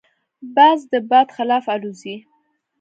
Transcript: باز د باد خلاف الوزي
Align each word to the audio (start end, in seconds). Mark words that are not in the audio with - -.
باز 0.55 0.79
د 0.91 0.93
باد 1.09 1.27
خلاف 1.35 1.65
الوزي 1.73 2.15